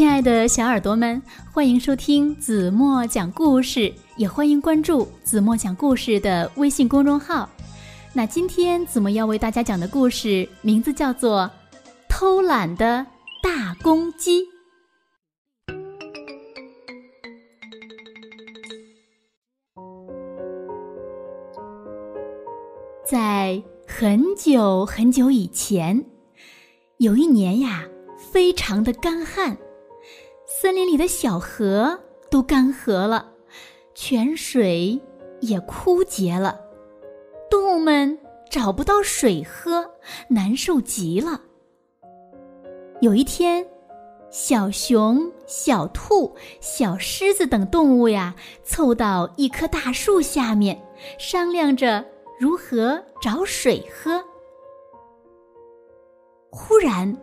[0.00, 1.22] 亲爱的小耳朵们，
[1.52, 7.46] 欢迎收听子墨讲故事，也欢迎关注子墨讲故事的微信公众号。
[8.14, 11.42] 那今天子墨要为大家讲的故事名字叫做
[12.08, 13.06] 《偷懒的
[13.42, 14.40] 大公鸡》。
[23.06, 26.02] 在很久很久以前，
[26.96, 27.84] 有一年呀，
[28.32, 29.58] 非常的干旱，
[30.62, 33.32] 森林里的小河都干涸了，
[33.94, 35.00] 泉水
[35.40, 36.60] 也枯竭了，
[37.48, 38.18] 动物们
[38.50, 39.90] 找不到水喝，
[40.28, 41.40] 难受极了。
[43.00, 43.66] 有一天，
[44.30, 50.78] 小熊、小兔、小狮子等动物呀，凑到一棵大树下面，
[51.18, 52.04] 商量着。
[52.38, 54.22] 如何找水喝？
[56.50, 57.16] 忽然，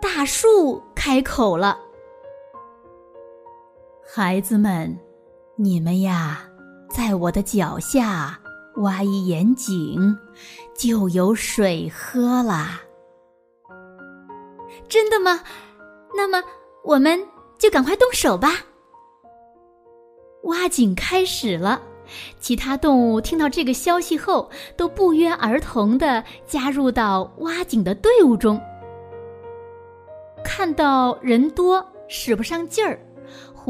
[0.00, 1.76] 大树开口了
[4.12, 4.98] ：“孩子们，
[5.54, 6.42] 你们呀，
[6.88, 8.36] 在我的脚下
[8.78, 10.18] 挖一眼井，
[10.76, 12.80] 就有水喝啦。”
[14.90, 15.40] 真的吗？
[16.12, 16.42] 那么，
[16.82, 17.24] 我们
[17.56, 18.48] 就赶快动手吧。
[20.42, 21.80] 挖井开始了。
[22.40, 28.60] 其他动物听到这个消息后，都不约而同的加入到挖井的队伍中。
[30.42, 32.98] 看到人多使不上劲儿，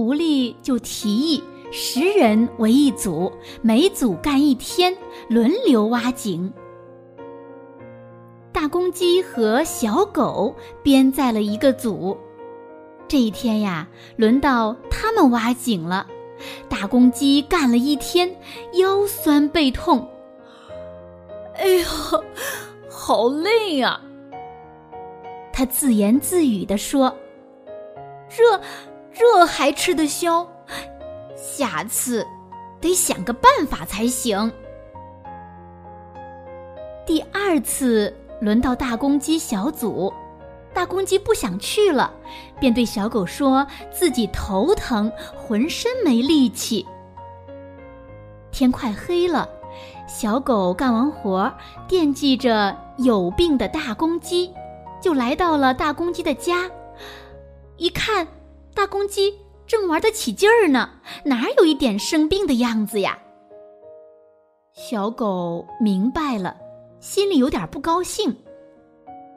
[0.01, 4.97] 狐狸就提议十人为一组，每组干一天，
[5.29, 6.51] 轮流挖井。
[8.51, 12.17] 大公鸡和小狗编在了一个组，
[13.09, 16.07] 这一天呀，轮到他们挖井了。
[16.67, 18.35] 大公鸡干了一天，
[18.79, 20.09] 腰酸背痛。
[21.57, 22.25] 哎呦，
[22.89, 24.01] 好累呀！
[25.53, 27.15] 他自言自语地说
[28.31, 28.59] ：“这
[29.13, 30.47] 这还吃得消？
[31.37, 32.27] 下次
[32.81, 34.53] 得想个办法才行。”
[37.07, 40.13] 第二次轮到大公鸡小组。
[40.73, 42.15] 大公鸡不想去了，
[42.61, 46.87] 便对小狗说：“自己头疼，浑身没力气。”
[48.53, 49.49] 天快黑了，
[50.07, 51.53] 小狗干完活，
[51.89, 54.55] 惦记着有病的大公鸡，
[55.01, 56.71] 就来到了大公鸡的家。
[57.77, 58.29] 一看，
[58.75, 59.35] 大公鸡
[59.67, 60.91] 正玩得起劲儿呢，
[61.25, 63.19] 哪有一点生病的样子呀？
[64.73, 66.57] 小狗明白了，
[67.01, 68.35] 心里有点不高兴。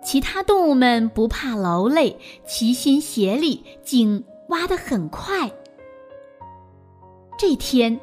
[0.03, 5.51] 其他动物们不怕劳累，齐心协力，井挖得很快。
[7.37, 7.99] 这天，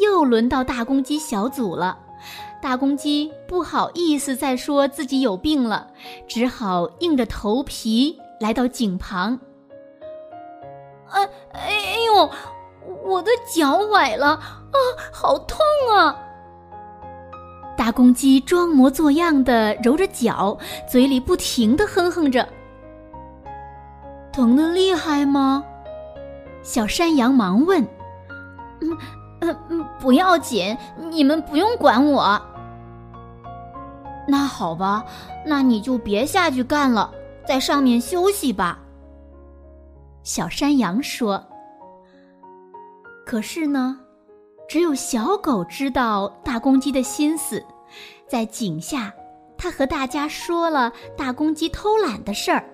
[0.00, 1.98] 又轮到大公鸡小组了。
[2.60, 5.92] 大公鸡不好意思再说自己有病了，
[6.26, 9.38] 只好硬着头皮来到井旁。
[11.14, 12.30] 哎哎呦，
[13.04, 14.76] 我的脚崴了啊，
[15.12, 15.58] 好痛
[15.96, 16.16] 啊！
[17.76, 20.56] 大公鸡装模作样的揉着脚，
[20.88, 22.46] 嘴里不停的哼哼着。
[24.32, 25.64] 疼的厉害吗？
[26.62, 27.80] 小山羊忙问。
[28.80, 28.98] 嗯
[29.40, 30.76] 嗯嗯，不要紧，
[31.10, 32.40] 你们不用管我。
[34.26, 35.04] 那好吧，
[35.46, 37.10] 那你就别下去干了，
[37.46, 38.78] 在上面休息吧。
[40.24, 41.40] 小山羊说。
[43.24, 44.00] 可是呢？
[44.66, 47.62] 只有小狗知道大公鸡的心思，
[48.26, 49.12] 在井下，
[49.58, 52.64] 它和大家说了大公鸡偷懒的事儿。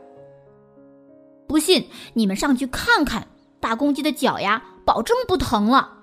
[1.49, 3.27] 不信，你们上去看看，
[3.59, 5.99] 大公鸡的脚呀，保证不疼了。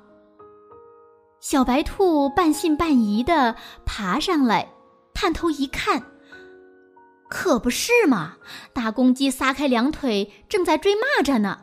[1.40, 4.68] 小白兔半信半疑的爬上来，
[5.14, 6.03] 探头一看，
[7.30, 8.38] 可不是嘛，
[8.74, 11.62] 大公鸡撒开两腿，正在追蚂蚱呢。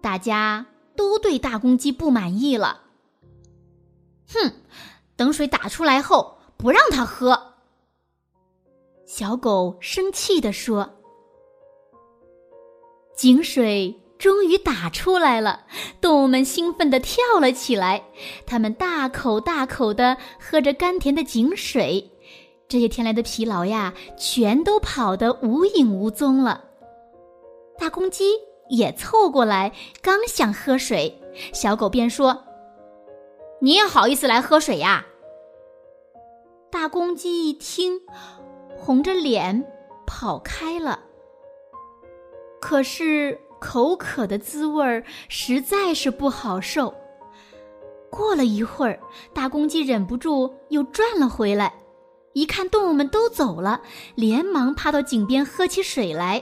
[0.00, 0.66] 大家
[0.96, 2.82] 都对大公鸡不满意了。
[4.28, 4.52] 哼，
[5.16, 7.54] 等水打出来后不让他喝。
[9.06, 10.98] 小狗生气地说
[13.16, 15.64] ：“井水终于打出来了，
[16.00, 18.04] 动物们兴奋地跳了起来。
[18.46, 22.12] 它们大口大口地喝着甘甜的井水，
[22.68, 26.64] 这些天来的疲劳呀，全都跑得无影无踪了。
[27.78, 28.34] 大公鸡
[28.68, 29.72] 也凑过来，
[30.02, 31.18] 刚想喝水，
[31.54, 32.44] 小狗便说。”
[33.60, 35.06] 你也好意思来喝水呀？
[36.70, 38.00] 大公鸡一听，
[38.76, 39.64] 红着脸
[40.06, 41.00] 跑开了。
[42.60, 46.94] 可是口渴的滋味儿实在是不好受。
[48.10, 49.00] 过了一会儿，
[49.32, 51.74] 大公鸡忍不住又转了回来，
[52.38, 53.82] 一看动物们都走了，
[54.14, 56.40] 连忙趴到井边喝起水来。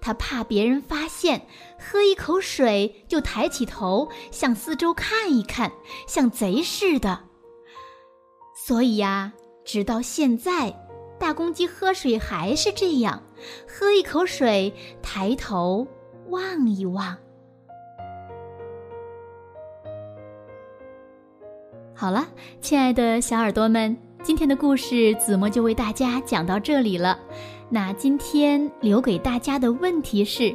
[0.00, 1.46] 他怕别人发现，
[1.78, 5.70] 喝一口水就抬起头向四周看一看，
[6.08, 7.20] 像贼似的。
[8.52, 9.32] 所以呀，
[9.64, 10.74] 直到现在，
[11.20, 13.22] 大公鸡喝水还是这样，
[13.68, 15.86] 喝一口水，抬头
[16.30, 17.16] 望一望。
[21.94, 22.26] 好了，
[22.60, 23.96] 亲爱的小耳朵们，
[24.28, 27.18] 今天的故事子墨就为大家讲到这里了。
[27.70, 30.54] 那今天留给大家的问题是：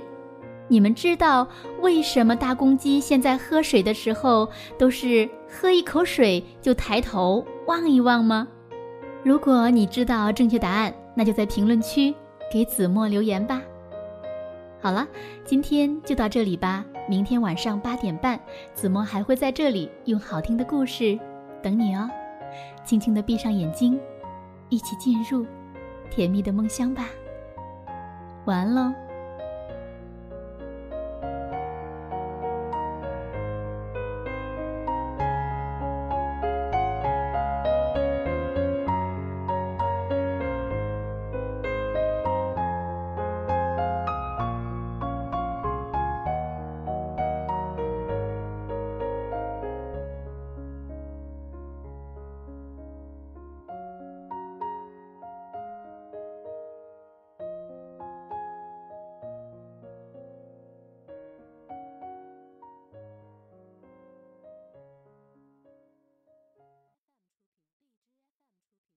[0.67, 1.47] 你们知道
[1.81, 4.47] 为什么大公鸡现在喝水的时候
[4.77, 8.47] 都是喝一口水就抬头望一望吗？
[9.23, 12.13] 如果你知道正确答案，那就在评论区
[12.51, 13.59] 给子墨留言吧。
[14.79, 15.07] 好了，
[15.43, 16.85] 今天就到这里吧。
[17.09, 18.39] 明天晚上八点半，
[18.75, 21.17] 子墨还会在这里用好听的故事。
[21.63, 22.07] 等你哦，
[22.83, 23.99] 轻轻的闭上眼睛，
[24.69, 25.45] 一起进入
[26.09, 27.07] 甜蜜的梦乡吧。
[28.45, 29.02] 晚安喽。